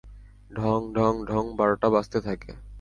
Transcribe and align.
ঢং-ঢং-ঢং, 0.51 1.43
বারোটা 1.57 1.87
বাজতে 1.89 2.19
থাকে। 2.21 2.51